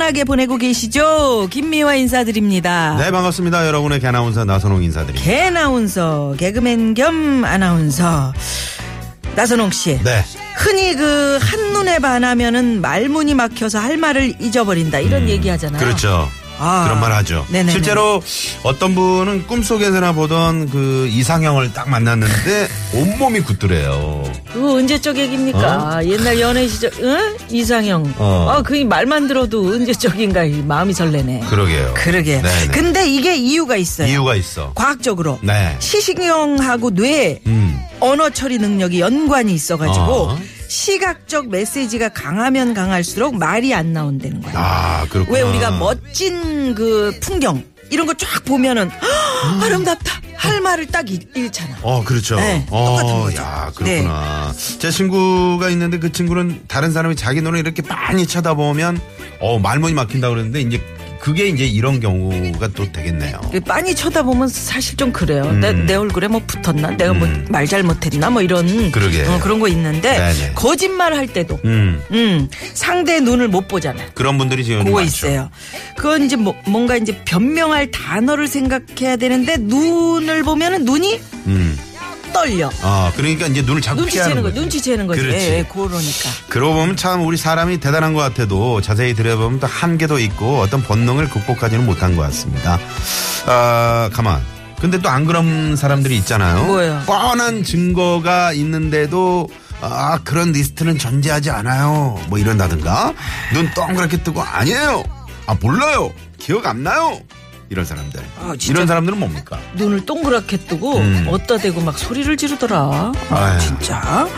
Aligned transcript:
편하게 0.00 0.24
보내고 0.24 0.56
계시죠? 0.56 1.48
김미화 1.50 1.94
인사드립니다. 1.96 2.96
네 2.98 3.10
반갑습니다 3.10 3.66
여러분의 3.66 4.00
개나운서 4.00 4.46
나선홍 4.46 4.82
인사드립니다 4.82 5.22
개나운서 5.30 6.34
개그맨 6.38 6.94
겸 6.94 7.44
아나운서 7.44 8.32
나선홍 9.36 9.72
씨. 9.72 10.02
네 10.02 10.24
흔히 10.56 10.94
그 10.94 11.38
한눈에 11.42 11.98
반하면은 11.98 12.80
말문이 12.80 13.34
막혀서 13.34 13.78
할 13.78 13.98
말을 13.98 14.40
잊어버린다 14.40 15.00
이런 15.00 15.28
얘기 15.28 15.50
하잖아요. 15.50 15.78
그렇죠 15.78 16.30
아. 16.60 16.84
그런 16.84 17.00
말 17.00 17.12
하죠 17.12 17.44
네네네. 17.48 17.72
실제로 17.72 18.22
어떤 18.62 18.94
분은 18.94 19.46
꿈속에서나 19.46 20.12
보던 20.12 20.68
그 20.70 21.08
이상형을 21.10 21.72
딱 21.72 21.88
만났는데 21.88 22.68
온몸이 22.94 23.40
굳더래요 23.40 24.22
그 24.52 24.74
언제적 24.76 25.16
얘기입니까? 25.16 26.00
옛날 26.04 26.40
연애 26.40 26.66
시절, 26.66 26.90
응? 27.00 27.36
이상형. 27.50 28.14
어. 28.18 28.46
아, 28.50 28.62
그 28.62 28.74
말만 28.74 29.28
들어도 29.28 29.64
언제적인가 29.68 30.42
이 30.44 30.62
마음이 30.62 30.92
설레네. 30.92 31.40
그러게요 31.48 31.94
그러게. 31.94 32.42
네네. 32.42 32.66
근데 32.72 33.08
이게 33.08 33.36
이유가 33.36 33.76
있어요. 33.76 34.08
이유가 34.08 34.34
있어 34.34 34.72
과학적으로. 34.74 35.38
네 35.42 35.76
시식형하고 35.78 36.90
뇌 36.90 37.40
음. 37.46 37.80
언어 38.00 38.30
처리 38.30 38.58
능력이 38.58 39.00
연관이 39.00 39.52
있어가지고 39.54 40.04
어. 40.04 40.38
시각적 40.70 41.48
메시지가 41.48 42.10
강하면 42.10 42.74
강할수록 42.74 43.34
말이 43.36 43.74
안 43.74 43.92
나온다는 43.92 44.40
거예요. 44.40 44.56
아 44.56 45.04
그렇구나 45.10 45.36
왜 45.36 45.42
우리가 45.42 45.72
멋진 45.72 46.74
그 46.76 47.12
풍경 47.20 47.64
이런 47.90 48.06
거 48.06 48.14
쫙 48.14 48.44
보면은 48.44 48.88
"헉, 48.88 49.64
아름답다 49.64 50.20
할 50.36 50.60
말을 50.60 50.86
딱 50.86 51.10
잃, 51.10 51.18
잃잖아. 51.34 51.76
어, 51.82 52.02
그렇죠. 52.04 52.36
네, 52.36 52.64
어, 52.70 52.84
똑같은 52.86 53.20
거죠. 53.20 53.36
네. 53.36 53.42
야, 53.42 53.72
그렇구나. 53.74 54.54
제 54.78 54.90
친구가 54.90 55.68
있는데 55.70 55.98
그 55.98 56.12
친구는 56.12 56.62
다른 56.66 56.92
사람이 56.92 57.14
자기 57.16 57.42
눈을 57.42 57.58
이렇게 57.58 57.82
많이 57.82 58.26
쳐다보면, 58.26 58.98
어, 59.40 59.58
말문이 59.58 59.92
막힌다 59.92 60.30
그러는데, 60.30 60.62
이제 60.62 60.80
그게 61.20 61.48
이제 61.48 61.66
이런 61.66 62.00
경우가 62.00 62.68
또 62.68 62.90
되겠네요. 62.90 63.38
빤히 63.66 63.94
쳐다보면 63.94 64.48
사실 64.48 64.96
좀 64.96 65.12
그래요. 65.12 65.42
음. 65.44 65.60
내, 65.60 65.72
내 65.72 65.94
얼굴에 65.94 66.28
뭐 66.28 66.40
붙었나? 66.46 66.90
내가 66.96 67.12
뭐 67.12 67.28
말 67.50 67.66
잘못했나? 67.66 68.30
뭐 68.30 68.42
이런 68.42 68.90
그러게. 68.90 69.24
어, 69.24 69.38
그런 69.42 69.58
거 69.60 69.68
있는데 69.68 70.16
네네. 70.16 70.52
거짓말 70.54 71.14
할 71.14 71.26
때도 71.26 71.58
음, 71.64 72.00
음, 72.12 72.48
상대의 72.74 73.20
눈을 73.20 73.48
못 73.48 73.68
보잖아요. 73.68 74.08
그런 74.14 74.38
분들이 74.38 74.64
지금. 74.64 74.84
그거 74.84 74.98
많죠. 75.00 75.26
있어요. 75.26 75.50
그건 75.96 76.24
이제 76.24 76.36
뭐, 76.36 76.54
뭔가 76.66 76.96
이제 76.96 77.16
변명할 77.24 77.90
단어를 77.90 78.46
생각해야 78.48 79.16
되는데 79.16 79.56
눈을 79.58 80.42
보면은 80.42 80.84
눈이 80.84 81.20
음. 81.46 81.78
떨려. 82.32 82.70
아, 82.82 83.12
그러니까 83.16 83.46
이제 83.46 83.62
눈을 83.62 83.80
자꾸 83.82 84.04
피하는 84.04 84.36
눈치채는 84.36 84.42
거, 84.42 84.48
거죠. 84.48 84.60
눈치 84.60 84.82
채는 84.82 85.06
거지. 85.06 85.20
그렇지. 85.20 85.38
예, 85.38 85.58
예, 85.58 85.62
그러니까. 85.64 86.30
그러고 86.48 86.74
보면 86.74 86.96
참 86.96 87.26
우리 87.26 87.36
사람이 87.36 87.78
대단한 87.80 88.12
것 88.14 88.20
같아도 88.20 88.80
자세히 88.80 89.14
들여보면 89.14 89.60
또 89.60 89.66
한계도 89.66 90.18
있고 90.18 90.60
어떤 90.60 90.82
본능을 90.82 91.28
극복하지는 91.30 91.84
못한 91.86 92.16
것 92.16 92.22
같습니다. 92.22 92.78
아, 93.46 94.10
가만. 94.12 94.40
근데 94.80 94.98
또 94.98 95.10
안 95.10 95.26
그런 95.26 95.76
사람들이 95.76 96.16
있잖아요. 96.18 96.64
뭐예요? 96.64 97.02
뻔한 97.06 97.62
증거가 97.64 98.52
있는데도 98.54 99.48
아, 99.82 100.18
그런 100.24 100.52
리스트는 100.52 100.98
존재하지 100.98 101.50
않아요. 101.50 102.18
뭐 102.28 102.38
이런다든가. 102.38 103.12
눈 103.52 103.70
동그랗게 103.74 104.22
뜨고 104.22 104.42
아니에요. 104.42 105.02
아, 105.46 105.56
몰라요. 105.60 106.12
기억 106.38 106.66
안 106.66 106.82
나요. 106.82 107.18
이런 107.70 107.84
사람들. 107.84 108.20
아, 108.40 108.48
진짜. 108.58 108.72
이런 108.72 108.86
사람들은 108.88 109.18
뭡니까? 109.18 109.58
눈을 109.76 110.04
동그랗게 110.04 110.56
뜨고 110.58 110.98
음. 110.98 111.26
어디다 111.30 111.58
대고 111.58 111.80
막 111.80 111.96
소리를 111.96 112.36
지르더라. 112.36 112.76
아, 112.76 113.12
아유, 113.30 113.60
진짜. 113.60 114.28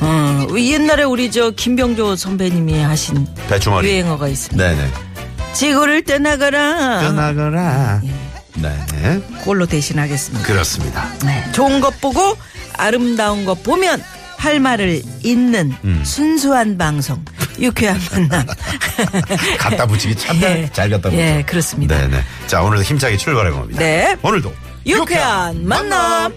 어, 0.00 0.46
옛날에 0.58 1.04
우리 1.04 1.30
저 1.30 1.50
김병조 1.50 2.16
선배님이 2.16 2.80
하신 2.82 3.26
대충머리. 3.48 3.88
유행어가 3.88 4.26
있습니다. 4.26 4.68
네네. 4.68 4.90
지구를 5.54 6.02
떠나가라. 6.04 7.00
떠나거라. 7.02 8.02
네. 8.56 9.22
그걸로 9.38 9.64
대신하겠습니다. 9.66 10.44
그렇습니다. 10.46 11.08
네. 11.24 11.44
좋은 11.52 11.80
것 11.80 12.00
보고 12.00 12.36
아름다운 12.76 13.44
것 13.44 13.62
보면 13.62 14.02
할 14.36 14.58
말을 14.58 15.02
잇는 15.22 15.72
음. 15.84 16.02
순수한 16.04 16.76
방송. 16.78 17.24
유쾌한 17.62 18.00
만남. 18.10 18.46
갖다 19.58 19.86
붙이기 19.86 20.16
참 20.16 20.36
예. 20.42 20.68
잘 20.72 20.90
갖다 20.90 21.08
붙여. 21.08 21.22
예, 21.22 21.44
그렇습니다. 21.46 21.96
네네. 21.96 22.22
자, 22.48 22.60
오늘도 22.62 22.82
힘차게 22.82 23.16
출발해 23.16 23.52
봅니다. 23.52 23.78
네. 23.78 24.16
오늘도 24.20 24.52
유쾌한 24.84 25.64
만남. 25.66 26.34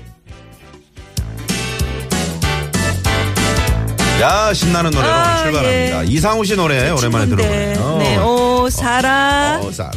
야, 4.22 4.54
신나는 4.54 4.92
노래로 4.92 5.12
아, 5.14 5.44
출발합니다. 5.44 6.02
예. 6.04 6.06
이상우 6.08 6.46
씨 6.46 6.56
노래 6.56 6.90
오랜만에. 6.90 7.26
들어보네요. 7.26 7.98
네. 7.98 8.18
오, 8.18 8.70
사라. 8.70 9.60
어, 9.62 9.72
사라. 9.72 9.92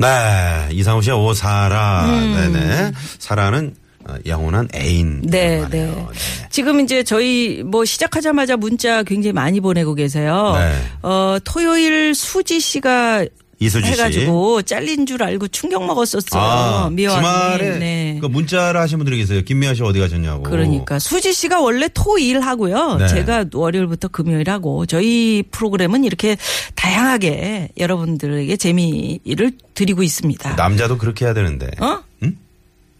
네, 0.00 0.68
이상우 0.72 1.02
씨의 1.02 1.14
오 1.14 1.34
사라. 1.34 2.06
네네. 2.06 2.92
사라는 3.18 3.74
어, 4.08 4.14
영원한 4.24 4.66
애인. 4.74 5.06
음. 5.06 5.22
네, 5.24 5.60
말이에요. 5.60 6.08
네. 6.10 6.46
지금 6.48 6.80
이제 6.80 7.04
저희 7.04 7.62
뭐 7.62 7.84
시작하자마자 7.84 8.56
문자 8.56 9.02
굉장히 9.02 9.34
많이 9.34 9.60
보내고 9.60 9.94
계세요. 9.94 10.54
네. 10.56 10.74
어, 11.02 11.36
토요일 11.44 12.14
수지 12.14 12.60
씨가 12.60 13.26
이수지 13.60 13.86
씨. 13.86 13.92
해가지고 13.92 14.62
잘린 14.62 15.04
줄 15.04 15.22
알고 15.22 15.48
충격 15.48 15.84
먹었었어요. 15.84 16.42
아, 16.42 16.90
미화. 16.90 17.14
주말에 17.14 17.78
네. 17.78 18.18
그 18.20 18.26
문자를 18.26 18.80
하신 18.80 18.98
분들이 18.98 19.18
계세요. 19.18 19.42
김미아 19.42 19.74
씨 19.74 19.82
어디 19.82 20.00
가셨냐고. 20.00 20.44
그러니까 20.44 20.98
수지 20.98 21.34
씨가 21.34 21.60
원래 21.60 21.88
토일 21.92 22.40
하고요. 22.40 22.96
네. 22.96 23.06
제가 23.08 23.44
월요일부터 23.52 24.08
금요일 24.08 24.48
하고 24.48 24.86
저희 24.86 25.44
프로그램은 25.50 26.04
이렇게 26.04 26.36
다양하게 26.74 27.68
여러분들에게 27.78 28.56
재미를 28.56 29.52
드리고 29.74 30.02
있습니다. 30.02 30.54
남자도 30.56 30.96
그렇게 30.96 31.26
해야 31.26 31.34
되는데. 31.34 31.70
어? 31.80 31.98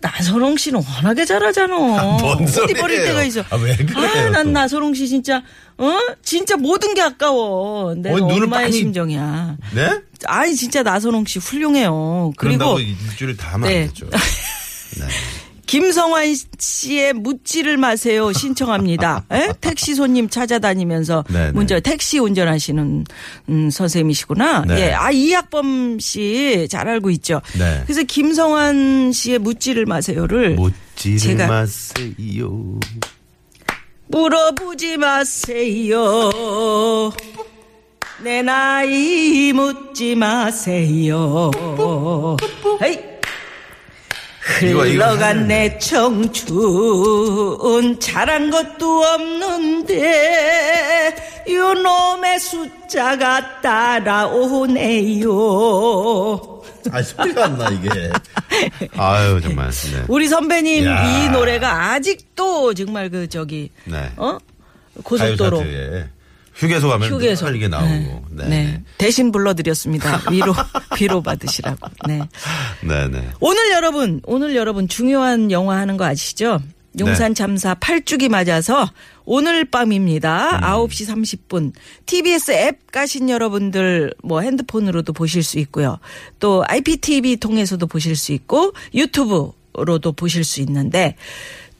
응? 0.03 0.09
나선홍 0.09 0.57
씨는 0.57 0.83
워낙에 0.83 1.25
잘하잖아. 1.25 1.77
뭔 1.77 2.25
어디 2.25 2.47
소리예요? 2.47 2.81
버릴 2.81 3.05
때가 3.05 3.23
있어. 3.25 3.41
아, 3.51 3.57
왜 3.57 3.77
그래요, 3.77 3.99
아, 4.27 4.31
난 4.31 4.47
또? 4.47 4.51
나선홍 4.53 4.95
씨 4.95 5.09
진짜 5.09 5.43
어 5.77 5.99
진짜 6.23 6.57
모든 6.57 6.95
게 6.95 7.03
아까워. 7.03 7.95
내가 7.95 8.17
어, 8.17 8.19
눈을 8.19 8.45
엄마의 8.45 8.65
많이- 8.65 8.73
심정이야. 8.73 9.57
네? 9.75 10.01
아니 10.27 10.55
진짜 10.55 10.83
나선홍 10.83 11.27
씨 11.27 11.39
훌륭해요. 11.39 12.33
그리고 12.37 12.79
일주일에 12.79 13.37
다 13.37 13.55
하면 13.55 13.69
네. 13.69 13.83
안 13.83 13.89
되죠. 13.89 14.07
네. 14.11 15.07
김성환 15.71 16.35
씨의 16.59 17.13
묻지를 17.13 17.77
마세요 17.77 18.33
신청합니다. 18.33 19.25
에? 19.31 19.51
택시 19.63 19.95
손님 19.95 20.29
찾아다니면서 20.29 21.23
네네. 21.29 21.53
문자 21.53 21.79
택시 21.79 22.19
운전하시는 22.19 23.05
음, 23.51 23.71
선생님이시구나. 23.71 24.65
네. 24.67 24.81
예, 24.89 24.93
아 24.93 25.13
이학범 25.13 26.01
씨 26.01 26.67
잘 26.69 26.89
알고 26.89 27.11
있죠. 27.11 27.41
네. 27.57 27.83
그래서 27.85 28.03
김성환 28.03 29.13
씨의 29.13 29.39
묻지를 29.39 29.87
마세요를 29.87 30.57
묻지를 30.57 31.19
제가- 31.37 31.47
마세요. 31.49 32.81
물어보지 34.09 34.97
마세요. 34.97 36.31
내 38.25 38.43
나이 38.43 39.53
묻지 39.53 40.17
마세요. 40.17 41.53
헤이. 42.83 43.10
흘러간 44.69 45.47
내 45.49 45.79
청춘 45.79 47.99
잘한 48.01 48.51
것도 48.51 49.03
없는데 49.05 51.15
요놈의 51.49 52.39
숫자가 52.41 53.61
따라오네요. 55.21 56.63
아 56.93 57.03
소리가 57.03 57.45
안 57.45 57.59
나 57.59 57.69
이게. 57.71 57.89
아유 58.97 59.41
정말. 59.43 59.71
네. 59.71 60.05
우리 60.09 60.29
선배님 60.29 60.87
야. 60.87 61.05
이 61.25 61.29
노래가 61.31 61.93
아직도 61.93 62.75
정말 62.75 63.11
그 63.11 63.29
저기 63.29 63.71
네. 63.85 64.11
어 64.17 64.39
고속도로 65.03 65.59
가요차트에 65.59 66.09
휴게소 66.61 66.89
가면 66.89 67.11
휴게소 67.11 67.47
늘 67.47 67.57
이게 67.57 67.69
나오고. 67.69 67.89
네. 67.89 68.25
네. 68.31 68.49
네. 68.49 68.83
대신 68.99 69.33
불러드렸습니다. 69.33 70.21
위로 70.31 70.55
위로 71.01 71.23
받으시라고. 71.23 71.89
네. 72.07 72.21
네, 72.83 73.09
네. 73.09 73.29
오늘 73.41 73.71
여러분, 73.73 74.21
오늘 74.25 74.55
여러분 74.55 74.87
중요한 74.87 75.51
영화 75.51 75.79
하는 75.79 75.97
거 75.97 76.05
아시죠? 76.05 76.61
용산 76.99 77.35
참사 77.35 77.75
8주기 77.75 78.29
맞아서 78.29 78.91
오늘 79.25 79.65
밤입니다. 79.65 80.59
음. 80.59 80.61
9시 80.61 81.09
30분. 81.09 81.73
TBS 82.05 82.51
앱 82.51 82.93
가신 82.93 83.31
여러분들 83.31 84.13
뭐 84.23 84.41
핸드폰으로도 84.41 85.15
보실 85.15 85.43
수 85.43 85.59
있고요. 85.61 85.99
또 86.41 86.63
IPTV 86.67 87.37
통해서도 87.37 87.87
보실 87.87 88.17
수 88.17 88.33
있고 88.33 88.73
유튜브 88.93 89.53
로도 89.73 90.13
보실 90.13 90.45
수 90.45 90.61
있는데 90.61 91.17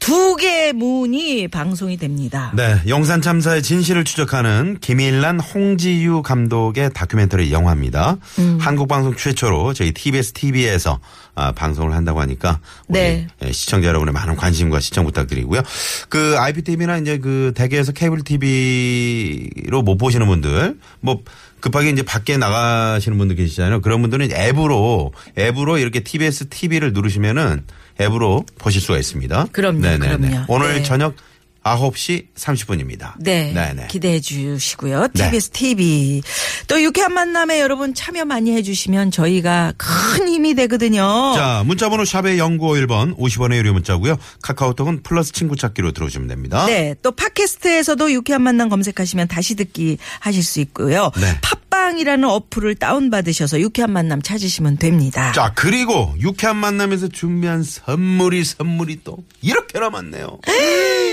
두 0.01 0.35
개의 0.35 0.73
문이 0.73 1.47
방송이 1.47 1.95
됩니다. 1.95 2.51
네, 2.55 2.81
용산 2.87 3.21
참사의 3.21 3.61
진실을 3.61 4.03
추적하는 4.03 4.77
김일란 4.81 5.39
홍지유 5.39 6.23
감독의 6.23 6.89
다큐멘터리 6.91 7.51
영화입니다. 7.51 8.17
음. 8.39 8.57
한국 8.59 8.87
방송 8.87 9.15
최초로 9.15 9.73
저희 9.73 9.91
TBS 9.91 10.31
TV에서 10.31 10.99
아, 11.35 11.51
방송을 11.51 11.93
한다고 11.93 12.19
하니까 12.19 12.59
우리 12.87 12.99
네. 12.99 13.27
예, 13.43 13.51
시청자 13.51 13.87
여러분의 13.89 14.11
많은 14.11 14.35
관심과 14.35 14.79
시청 14.79 15.05
부탁드리고요. 15.05 15.61
그 16.09 16.35
IPTV나 16.37 16.97
이제 16.97 17.19
그 17.19 17.53
대개에서 17.55 17.91
케이블 17.91 18.23
TV로 18.23 19.83
못 19.83 19.97
보시는 19.97 20.25
분들 20.25 20.79
뭐 20.99 21.21
급하게 21.61 21.91
이제 21.91 22.01
밖에 22.01 22.37
나가시는 22.37 23.17
분들 23.17 23.35
계시잖아요. 23.37 23.81
그런 23.81 24.01
분들은 24.01 24.31
앱으로 24.31 25.13
앱으로 25.37 25.77
이렇게 25.77 26.01
TBS 26.01 26.49
TV를 26.49 26.91
누르시면은 26.93 27.63
앱으로 27.99 28.45
보실 28.57 28.81
수가 28.81 28.97
있습니다. 28.97 29.47
그럼요, 29.51 29.79
네네네. 29.79 30.17
그럼요. 30.17 30.45
오늘 30.47 30.73
네. 30.73 30.83
저녁 30.83 31.15
9시 31.63 32.27
30분입니다. 32.35 33.13
네. 33.19 33.51
네네. 33.53 33.87
기대해 33.87 34.19
주시고요. 34.19 35.07
네. 35.13 35.25
TBS 35.25 35.49
TV. 35.51 36.21
또 36.67 36.81
유쾌한 36.81 37.13
만남에 37.13 37.59
여러분 37.59 37.93
참여 37.93 38.25
많이 38.25 38.55
해 38.55 38.61
주시면 38.63 39.11
저희가 39.11 39.73
큰 39.77 40.27
힘이 40.27 40.55
되거든요. 40.55 41.33
자, 41.35 41.63
문자번호 41.65 42.03
샵의 42.03 42.37
0951번 42.37 43.15
50원의 43.17 43.57
유료 43.57 43.73
문자고요. 43.73 44.17
카카오톡은 44.41 45.03
플러스 45.03 45.31
친구 45.31 45.55
찾기로 45.55 45.91
들어오시면 45.91 46.27
됩니다. 46.27 46.65
네. 46.65 46.95
또 47.03 47.11
팟캐스트에서도 47.11 48.11
유쾌한 48.11 48.41
만남 48.41 48.69
검색하시면 48.69 49.27
다시 49.27 49.55
듣기 49.55 49.97
하실 50.19 50.43
수 50.43 50.59
있고요. 50.61 51.11
네. 51.19 51.37
팟빵이라는 51.41 52.27
어플을 52.27 52.75
다운받으셔서 52.75 53.59
유쾌한 53.59 53.91
만남 53.91 54.21
찾으시면 54.21 54.77
됩니다. 54.77 55.31
자, 55.33 55.53
그리고 55.55 56.13
유쾌한 56.19 56.57
만남에서 56.57 57.07
준비한 57.09 57.63
선물이 57.63 58.43
선물이 58.43 59.01
또 59.03 59.17
이렇게 59.41 59.79
남았네요. 59.79 60.39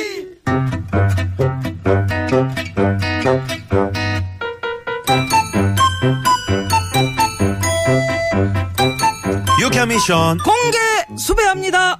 유쾌한 9.88 9.88
미션 9.88 10.38
공개 10.38 10.78
수배합니다. 11.16 11.98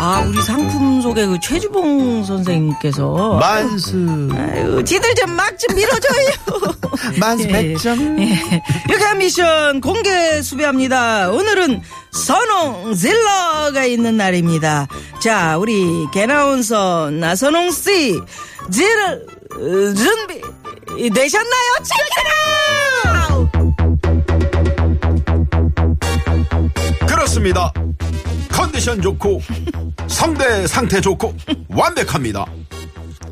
아, 0.00 0.24
우리 0.26 0.40
상품 0.42 1.02
소개 1.02 1.26
그 1.26 1.38
최주봉 1.40 2.24
선생님께서 2.24 3.36
만수 3.38 4.28
아유, 4.32 4.82
지들 4.84 5.14
좀 5.16 5.30
막 5.36 5.58
좀 5.58 5.74
밀어줘요. 5.74 6.30
만수 7.18 7.48
예. 7.48 7.74
100점 7.74 8.20
예. 8.20 8.62
유쾌한 8.90 9.18
미션 9.18 9.80
공개 9.80 10.40
수배합니다. 10.40 11.30
오늘은 11.30 11.82
선홍 12.12 12.94
질러가 12.94 13.84
있는 13.84 14.16
날입니다. 14.16 14.86
자, 15.20 15.58
우리 15.58 16.06
개나운서 16.12 17.10
나선홍 17.10 17.70
씨, 17.72 18.20
어, 19.54 19.94
준비 19.94 20.40
되셨나요? 21.08 21.76
체크라! 21.84 23.48
그렇습니다. 27.06 27.72
컨디션 28.50 29.00
좋고 29.00 29.40
성대 30.08 30.66
상태 30.66 31.00
좋고 31.00 31.34
완벽합니다. 31.68 32.44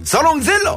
선홍 0.05 0.46
질러 0.46 0.77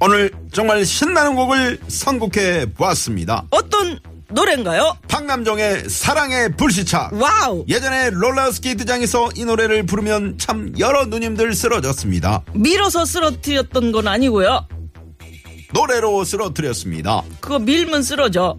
오늘 0.00 0.30
정말 0.52 0.84
신나는 0.84 1.34
곡을 1.34 1.80
선곡해 1.88 2.74
보았습니다. 2.74 3.44
어떤 3.50 3.98
노래인가요? 4.28 4.96
박남정의 5.08 5.88
사랑의 5.88 6.56
불시착. 6.56 7.12
Wow! 7.14 7.64
예전에 7.68 8.10
롤러스케이트장에서 8.10 9.30
이 9.36 9.44
노래를 9.46 9.86
부르면 9.86 10.36
참 10.38 10.74
여러 10.78 11.06
누님들 11.06 11.54
쓰러졌습니다. 11.54 12.42
밀어서 12.52 13.04
쓰러뜨렸던 13.06 13.92
건 13.92 14.08
아니고요. 14.08 14.66
노래로 15.72 16.24
쓰러뜨렸습니다. 16.24 17.22
그거 17.40 17.58
밀면 17.58 18.02
쓰러져. 18.02 18.58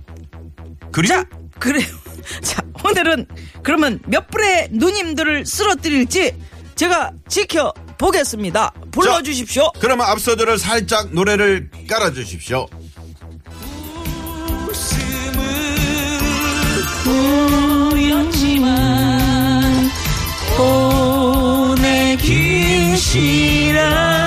그리고 0.91 1.13
자, 1.13 1.25
그래요. 1.59 1.85
자, 2.41 2.61
오늘은 2.83 3.25
그러면 3.63 3.99
몇 4.05 4.27
분의 4.27 4.69
누님들을 4.71 5.45
쓰러뜨릴지 5.45 6.33
제가 6.75 7.11
지켜보겠습니다. 7.27 8.73
불러주십시오. 8.91 9.71
그러면 9.79 10.05
앞서들을 10.07 10.57
살짝 10.59 11.13
노래를 11.13 11.69
깔아주십시오. 11.87 12.67
보였지만 17.89 18.71
보내기 21.77 22.97
싫어 22.97 24.26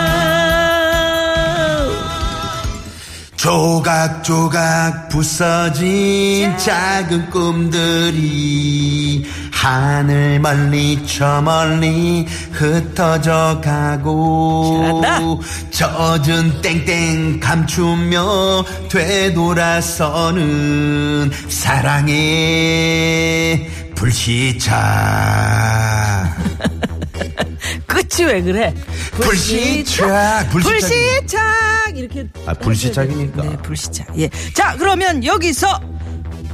조각조각 3.50 5.08
부서진 5.08 6.56
작은 6.56 7.30
꿈들이 7.30 9.26
하늘 9.50 10.38
멀리 10.38 11.04
저 11.04 11.42
멀리 11.42 12.24
흩어져 12.52 13.60
가고 13.60 15.02
잘한다. 15.02 15.18
젖은 15.72 16.62
땡땡 16.62 17.40
감추며 17.40 18.64
되돌아서는 18.88 20.38
사랑의 21.48 22.08
불시착 23.96 24.70
끝이 28.10 28.26
왜 28.26 28.42
그래? 28.42 28.74
불시착 29.12 30.50
불시착 30.50 30.80
불시착 30.80 31.96
이렇게 31.96 32.26
아, 32.46 32.52
불시착이니까. 32.54 33.42
네, 33.42 33.56
불시착. 33.58 34.18
예. 34.18 34.28
자, 34.54 34.74
그러면 34.78 35.22
여기서 35.24 35.80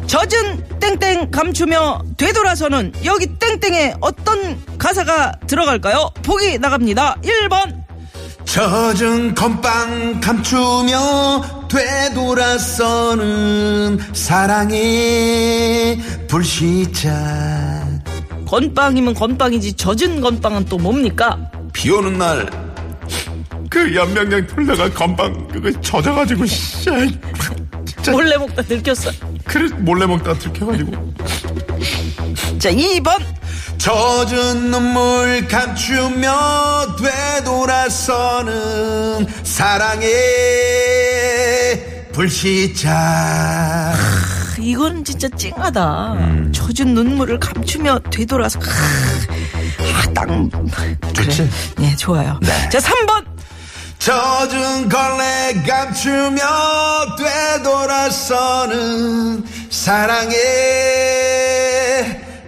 젖은 0.06 0.78
땡땡 0.78 1.30
감추며 1.30 2.02
되돌아서는 2.16 2.92
여기 3.04 3.26
땡땡에 3.38 3.94
어떤 4.00 4.58
가사가 4.78 5.32
들어갈까요? 5.46 6.10
보기 6.22 6.58
나갑니다. 6.58 7.16
1번. 7.22 7.84
젖은 8.44 9.34
건빵 9.34 10.20
감추며 10.20 11.66
되돌아서는 11.68 13.18
사랑의 14.14 15.98
불시착 16.28 17.85
건빵이면 18.46 19.14
건빵이지 19.14 19.74
젖은 19.74 20.20
건빵은 20.20 20.64
또 20.66 20.78
뭡니까? 20.78 21.38
비 21.72 21.90
오는 21.90 22.16
날 22.16 22.66
그 23.68 23.94
연명량 23.94 24.46
돌다가 24.46 24.88
건빵 24.90 25.48
그거 25.48 25.70
젖어가지고 25.82 26.46
씨 26.46 26.84
진짜 27.84 28.10
몰래 28.12 28.36
먹다 28.38 28.62
들켰어. 28.62 29.10
그래 29.44 29.68
몰래 29.80 30.06
먹다 30.06 30.32
들켜가지고 30.32 30.92
자, 32.58 32.70
2번. 32.70 33.18
젖은 33.76 34.70
눈물 34.70 35.46
감추며 35.46 36.96
되돌아서는 37.44 39.26
사랑의 39.42 40.08
불시착 42.12 42.94
이건 44.66 45.04
진짜 45.04 45.28
찡하다. 45.28 46.50
젖은 46.50 46.92
눈물을 46.92 47.38
감추며 47.38 48.00
되돌아서. 48.10 48.58
아, 48.58 50.12
딱. 50.12 50.26
좋지? 51.14 51.48
네, 51.78 51.94
좋아요. 51.94 52.40
네. 52.42 52.68
자, 52.68 52.80
3번. 52.80 53.24
젖은 54.00 54.88
걸레 54.88 55.62
감추며 55.68 56.42
되돌아서는 57.62 59.44
사랑의 59.70 60.36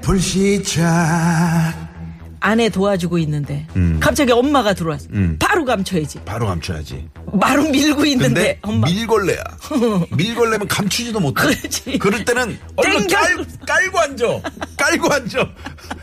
불시착 0.03 1.88
아내 2.41 2.69
도와주고 2.69 3.19
있는데 3.19 3.67
음. 3.77 3.99
갑자기 4.01 4.33
엄마가 4.33 4.75
들어왔어. 4.75 5.07
음. 5.13 5.37
바로 5.39 5.65
감춰야지. 5.65 6.21
바로 6.25 6.47
감춰야지. 6.47 7.09
바로 7.41 7.65
밀고 7.69 8.05
있는데 8.07 8.59
엄마 8.63 8.87
밀걸레야. 8.87 9.43
밀걸레면 10.17 10.69
감추지도 10.69 11.21
못해. 11.21 11.43
그렇지. 11.43 11.99
럴 11.99 12.25
때는 12.25 12.59
얼른. 12.77 13.07
깔, 13.09 13.37
깔고 13.67 13.99
앉아. 13.99 14.27
깔고 14.77 15.13
앉아. 15.13 15.49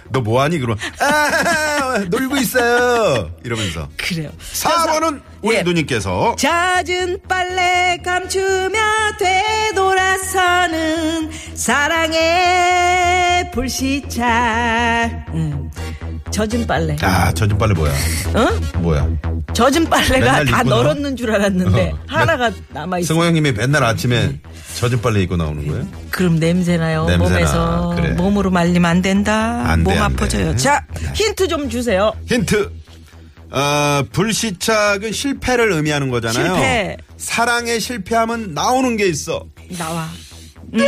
너 0.09 0.21
뭐하니? 0.21 0.59
그러면 0.59 0.77
아, 0.99 1.99
놀고 2.09 2.37
있어요. 2.37 3.31
이러면서. 3.43 3.89
그래요. 3.97 4.29
4번은 4.53 5.21
우리 5.41 5.57
예. 5.57 5.63
누님께서 5.63 6.35
잦은 6.37 7.19
빨래 7.27 7.97
감추며 8.03 8.79
되돌아서는 9.19 11.29
사랑의 11.55 13.51
불시착. 13.51 15.25
음. 15.33 15.64
젖은 16.35 16.67
빨래. 16.67 16.97
아, 17.01 17.31
젖은 17.31 17.57
빨래 17.57 17.73
뭐야? 17.73 17.93
어? 18.33 18.79
뭐야? 18.79 19.07
젖은 19.53 19.89
빨래가 19.89 20.19
맨날 20.19 20.45
다 20.45 20.57
입고 20.59 20.69
나와? 20.69 20.83
널었는 20.83 21.15
줄 21.15 21.31
알았는데 21.31 21.91
어. 21.93 21.99
하나가 22.07 22.51
남아 22.73 22.99
있어. 22.99 23.13
승호 23.13 23.23
형님이 23.25 23.53
맨날 23.53 23.85
아침에 23.85 24.37
젖은 24.75 25.01
빨래 25.01 25.21
입고 25.21 25.37
나오는 25.37 25.65
거예요? 25.65 25.87
그럼 26.09 26.35
냄새나요. 26.37 27.05
냄새나. 27.05 27.29
몸에서 27.29 27.93
그래. 27.95 28.09
몸으로 28.15 28.51
말리면 28.51 28.83
안 28.85 29.01
된다. 29.01 29.63
안 29.65 29.85
돼, 29.85 29.93
몸안 29.93 30.11
아파져요. 30.11 30.51
돼. 30.51 30.57
자, 30.57 30.85
힌트 31.13 31.47
좀 31.47 31.69
주세요. 31.69 32.11
힌트. 32.25 32.69
어, 33.51 34.03
불시착은 34.11 35.13
실패를 35.13 35.71
의미하는 35.71 36.09
거잖아요. 36.09 36.53
실패. 36.53 36.97
사랑에 37.15 37.79
실패하면 37.79 38.53
나오는 38.53 38.97
게 38.97 39.07
있어. 39.07 39.45
나와. 39.77 40.09
음. 40.73 40.79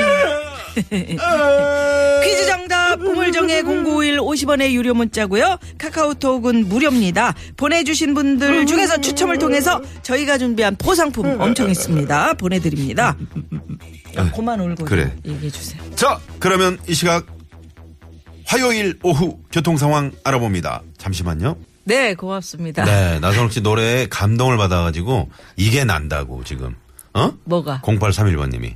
퀴즈 0.84 2.46
정답 2.48 3.02
우물정의 3.02 3.64
0951 3.64 4.18
50원의 4.20 4.72
유료 4.74 4.94
문자고요. 4.94 5.58
카카오톡은 5.78 6.68
무료입니다. 6.70 7.34
보내주신 7.58 8.14
분들 8.14 8.66
중에서 8.66 9.02
추첨을 9.02 9.40
통해서 9.40 9.82
저희가 10.04 10.38
준비한 10.38 10.76
포상품 10.76 11.40
엄청 11.40 11.70
있습니다. 11.70 12.34
보내드립니다. 12.36 13.16
야, 14.18 14.32
그만 14.32 14.60
울고 14.60 14.86
그래. 14.86 15.14
얘기해 15.26 15.50
주세요. 15.52 15.82
자, 15.96 16.20
그러면 16.40 16.78
이 16.88 16.94
시각 16.94 17.26
화요일 18.46 18.98
오후 19.04 19.40
교통 19.52 19.78
상황 19.78 20.12
알아봅니다. 20.24 20.82
잠시만요. 20.98 21.58
네, 21.84 22.16
고맙습니다. 22.16 22.84
네, 22.86 23.20
나선욱 23.20 23.52
씨 23.52 23.62
노래에 23.62 24.08
감동을 24.10 24.58
받아가지고 24.58 25.30
이게 25.56 25.84
난다고 25.86 26.44
지금. 26.44 26.76
어? 27.14 27.32
뭐가? 27.46 27.82
0831번님이. 27.84 28.76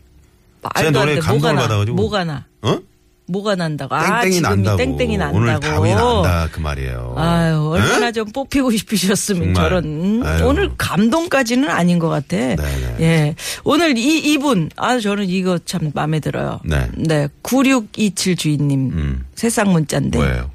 제 0.77 0.84
말도 0.91 1.00
안 1.00 1.06
돼. 1.08 1.22
뭐가 1.22 1.51
나? 1.53 1.62
받아가지고. 1.62 1.96
뭐가 1.96 2.24
나? 2.24 2.46
어? 2.62 2.80
뭐가 3.27 3.56
난다고? 3.56 3.96
아, 3.96 4.22
땡땡이 4.22 4.36
지금이 4.41 4.41
난다고. 4.63 4.77
땡땡이 4.77 5.18
난다고. 5.18 5.38
오늘 5.38 5.60
답이 5.62 5.89
난다 5.94 6.50
그 6.51 6.60
말이에요. 6.60 7.13
아유, 7.18 7.70
얼마나 7.70 8.12
좀 8.12 8.25
뽑히고 8.25 8.72
싶으셨으면 8.72 9.53
정말. 9.53 9.63
저런. 9.63 9.84
음, 9.86 10.24
아유. 10.25 10.46
오늘 10.48 10.72
감동까지는 10.77 11.70
아닌 11.70 11.98
것 11.98 12.10
같아. 12.10 12.36
네네. 12.36 12.96
예. 13.00 13.36
오늘 13.63 13.98
이, 13.98 14.18
이분, 14.34 14.70
아, 14.75 15.00
저는 15.00 15.30
이거 15.30 15.58
참 15.60 15.91
마음에 15.94 16.20
들어요. 16.20 16.60
네. 16.65 16.89
네. 16.98 17.30
9627 17.41 18.36
주인님. 18.36 18.80
음. 18.91 19.25
세상 19.36 19.72
문자인데. 19.72 20.18
뭐예요? 20.18 20.51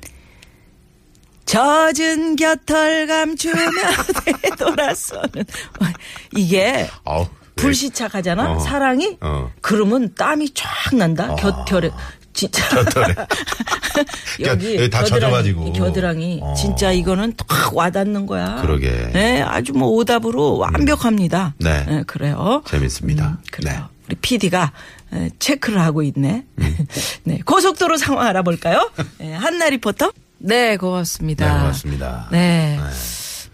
젖은 1.47 2.37
곁털 2.37 3.07
감추며 3.07 3.55
되돌아서는. 4.43 5.45
이게 6.37 6.89
아우. 7.05 7.27
네. 7.57 7.63
불시착하잖아. 7.63 8.53
어. 8.53 8.59
사랑이. 8.59 9.17
어. 9.21 9.51
그러면 9.61 10.15
땀이 10.15 10.51
쫙 10.55 10.95
난다. 10.95 11.35
곁털에. 11.37 11.91
진짜. 12.33 12.69
곁털에. 12.69 13.15
여기 14.45 14.77
여기 14.77 14.91
다 14.91 15.01
겨드랑이, 15.01 15.21
젖어가지고. 15.21 15.67
이 15.69 15.73
겨드랑이 15.73 16.41
어. 16.43 16.55
진짜 16.55 16.93
이거는 16.93 17.33
탁 17.37 17.75
와닿는 17.75 18.27
거야. 18.27 18.57
그러게. 18.61 18.91
네, 19.15 19.41
아주 19.41 19.73
뭐 19.73 19.89
오답으로 19.89 20.59
완벽합니다. 20.59 21.55
네. 21.59 22.03
그래요. 22.07 22.63
재밌습니다. 22.67 23.27
음, 23.29 23.37
그래요. 23.51 23.75
네. 23.75 23.97
우리 24.09 24.17
PD가 24.17 24.73
체크를 25.39 25.81
하고 25.81 26.03
있네. 26.03 26.45
음. 26.59 26.87
네, 27.25 27.41
고속도로 27.45 27.97
상황 27.97 28.27
알아볼까요? 28.27 28.91
네, 29.19 29.33
한나 29.33 29.71
리포터. 29.71 30.13
네, 30.39 30.77
고맙습니다. 30.77 31.47
네, 31.47 31.59
고맙습니다. 31.61 32.29
네. 32.31 32.79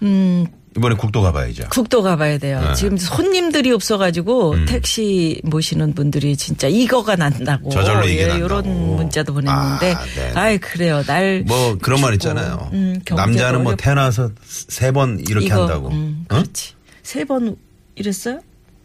음, 0.02 0.46
이번에 0.76 0.94
국도 0.96 1.20
가봐야죠. 1.22 1.68
국도 1.70 2.02
가봐야 2.02 2.38
돼요. 2.38 2.60
네. 2.60 2.68
음. 2.70 2.74
지금 2.74 2.96
손님들이 2.96 3.70
없어가지고 3.72 4.64
택시 4.64 5.40
모시는 5.44 5.94
분들이 5.94 6.34
진짜 6.36 6.66
이거가 6.66 7.14
난다고. 7.16 7.68
저절로 7.70 8.06
이게 8.06 8.26
난다고. 8.26 8.46
이런 8.46 8.96
문자도 8.96 9.34
보냈는데. 9.34 9.92
아, 9.94 10.04
네. 10.16 10.32
아, 10.34 10.50
이 10.50 10.58
그래요. 10.58 11.02
날. 11.04 11.44
뭐 11.46 11.76
그런 11.80 12.00
말 12.00 12.14
있잖아요. 12.14 12.70
음, 12.72 13.00
남자는 13.08 13.62
뭐. 13.64 13.76
태어나서 13.76 14.30
세 14.46 14.92
번 14.92 15.20
이렇게 15.20 15.46
이거, 15.46 15.60
한다고. 15.62 15.88
음, 15.90 16.24
어? 16.30 16.36
그렇지. 16.36 16.72
세번 17.02 17.56
이랬어요? 17.96 18.40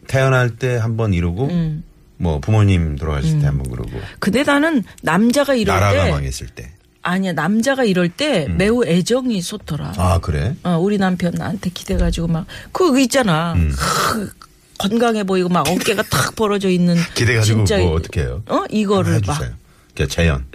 태어날 0.08 0.50
때 0.58 0.76
한 0.78 0.98
번 0.98 1.14
이러고 1.14 1.48
음. 1.48 1.84
뭐 2.18 2.40
부모님 2.40 2.96
돌아가실 2.98 3.40
때 3.40 3.46
한 3.46 3.58
번 3.60 3.70
그러고 3.70 3.92
근데 4.20 4.44
나는 4.44 4.84
남자가 5.04 5.54
이럴 5.56 5.80
나라가 5.80 6.04
때 6.06 6.12
망했을 6.12 6.48
때. 6.48 6.72
아니야 7.08 7.32
남자가 7.34 7.84
이럴 7.86 8.10
때 8.10 8.48
매우 8.50 8.84
애정이 8.86 9.42
솟더라. 9.42 9.94
아 9.98 10.20
그래? 10.20 10.56
어, 10.64 10.78
우리 10.78 10.98
남편 10.98 11.32
나한테 11.34 11.70
기대가지고 11.70 12.28
막 12.28 12.46
그거 12.72 13.00
있잖아. 13.00 13.54
음. 13.54 13.72
크, 13.78 14.30
건강해 14.78 15.24
보이고 15.24 15.48
막 15.50 15.68
어깨가 15.68 16.04
탁 16.04 16.36
벌어져 16.36 16.70
있는. 16.70 16.96
기대가지고 17.16 17.66
진짜 17.66 17.78
뭐 17.82 17.96
어떻게 17.96 18.22
해요? 18.22 18.44
어 18.50 18.64
이거를 18.70 19.22
막 19.26 19.36
해주세요. 19.36 19.56
그 19.96 20.08
재현. 20.08 20.46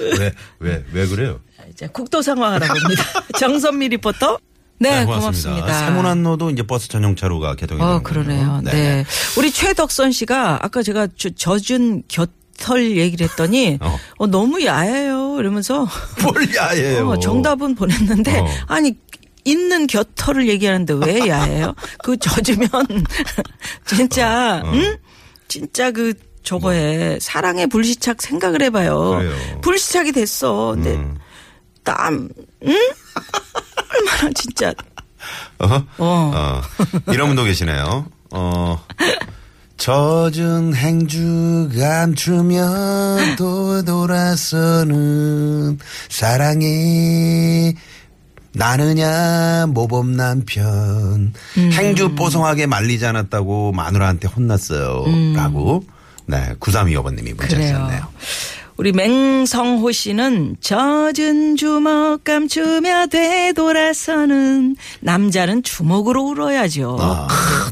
왜 0.00 0.32
왜 0.60 0.84
왜 0.92 1.06
그래요? 1.06 1.40
이제 1.70 1.86
국도 1.88 2.22
상황 2.22 2.52
알아봅니다. 2.54 3.02
정선미 3.38 3.88
리포터. 3.88 4.38
네, 4.78 5.04
고맙습니다. 5.04 5.50
고맙습니다. 5.50 5.86
새문안로도 5.86 6.50
이제 6.50 6.62
버스 6.64 6.88
전용차로가 6.88 7.54
개통이 7.54 7.80
어, 7.80 7.86
되는 7.86 8.02
그러네요. 8.02 8.46
거예요. 8.46 8.60
네. 8.62 9.04
우리 9.38 9.50
최덕선 9.50 10.12
씨가 10.12 10.58
아까 10.62 10.82
제가 10.82 11.08
저, 11.16 11.30
젖은 11.30 12.02
곁 12.08 12.30
털 12.58 12.96
얘기를 12.96 13.28
했더니 13.28 13.78
어. 13.82 13.98
어. 14.18 14.26
너무 14.26 14.64
야해요. 14.64 15.36
이러면서 15.38 15.86
뭘 16.22 16.54
야해요? 16.54 17.08
어, 17.10 17.18
정답은 17.18 17.74
보냈는데 17.74 18.40
어. 18.40 18.46
아니 18.66 18.94
있는 19.44 19.86
곁털을 19.86 20.48
얘기하는데 20.48 20.94
왜 20.94 21.28
야해요? 21.28 21.74
그 22.02 22.16
젖으면 22.16 22.68
진짜 23.84 24.62
어. 24.64 24.70
응? 24.72 24.96
진짜 25.48 25.90
그 25.90 26.14
저거에 26.42 27.18
사랑의 27.20 27.66
불시착 27.68 28.20
생각을 28.22 28.62
해봐요. 28.62 29.16
그래요. 29.18 29.60
불시착이 29.62 30.12
됐어. 30.12 30.72
근데 30.74 30.94
음. 30.94 31.16
땀, 31.82 32.28
응? 32.66 32.78
얼마나 33.94 34.30
진짜 34.34 34.72
어? 35.58 35.66
어. 35.66 35.82
어. 35.98 36.62
이런 37.12 37.28
분도 37.28 37.44
계시네요. 37.44 38.06
어. 38.32 38.84
젖은 39.84 40.74
행주 40.74 41.68
감추며 41.78 43.36
또 43.36 43.84
돌아서는 43.84 45.78
사랑에 46.08 47.74
나느냐 48.52 49.66
모범 49.68 50.16
남편. 50.16 51.34
음. 51.58 51.72
행주 51.74 52.14
뽀송하게 52.14 52.64
말리지 52.64 53.04
않았다고 53.04 53.72
마누라한테 53.72 54.26
혼났어요. 54.26 55.04
라고. 55.36 55.84
네 56.24 56.54
9325번님이 56.60 57.36
문자 57.36 57.56
음. 57.56 57.60
주셨네요 57.60 58.08
우리 58.76 58.90
맹성호 58.90 59.92
씨는 59.92 60.56
젖은 60.60 61.56
주먹 61.56 62.24
감추며 62.24 63.06
되돌아서는 63.06 64.74
남자는 65.00 65.62
주먹으로 65.62 66.24
울어야죠. 66.24 66.96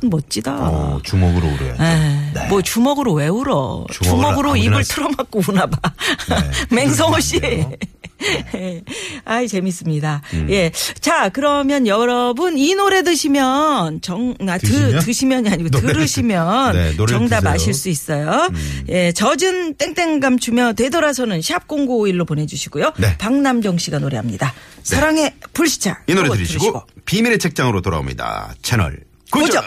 큰 0.00 0.10
멋지다. 0.10 0.54
어, 0.60 1.00
주먹으로 1.02 1.48
울어야죠 1.48 1.82
네. 1.82 2.48
뭐 2.48 2.62
주먹으로 2.62 3.14
왜 3.14 3.26
울어? 3.26 3.84
주먹을 3.90 4.16
주먹으로 4.20 4.50
아무나 4.50 4.64
입을 4.64 4.84
쓰- 4.84 4.94
틀어막고 4.94 5.42
우나 5.48 5.66
봐. 5.66 5.78
네. 6.28 6.36
맹성호 6.76 7.18
씨. 7.18 7.40
그러면 8.52 8.82
아이 9.24 9.48
재밌습니다. 9.48 10.22
음. 10.34 10.46
예. 10.50 10.70
자, 11.00 11.28
그러면 11.28 11.86
여러분 11.86 12.56
이 12.58 12.74
노래 12.74 13.02
드시면 13.02 14.00
정 14.00 14.34
아, 14.48 14.58
드시면? 14.58 14.98
드, 15.00 15.04
드시면이 15.04 15.48
아니고 15.48 15.68
노래를 15.70 15.94
들으시면 15.94 16.72
드- 16.72 16.76
네, 16.76 17.06
정답 17.06 17.40
드세요. 17.40 17.50
음. 17.50 17.54
아실 17.54 17.74
수 17.74 17.88
있어요. 17.88 18.48
예. 18.88 19.12
젖은 19.12 19.74
땡땡 19.74 20.20
감추며 20.20 20.74
되돌아서는 20.74 21.42
샵 21.42 21.66
0951로 21.68 22.26
보내 22.26 22.46
주시고요. 22.46 22.92
네. 22.98 23.16
박남정 23.18 23.78
씨가 23.78 23.98
노래합니다. 23.98 24.52
사랑의 24.82 25.32
불시착. 25.52 26.04
이 26.08 26.14
노래 26.14 26.28
들으시고 26.28 26.58
들으시고. 26.60 26.82
비밀의 27.04 27.38
책장으로 27.38 27.80
돌아옵니다 27.82 28.54
채널 28.62 29.00
고정. 29.30 29.46
고정. 29.48 29.64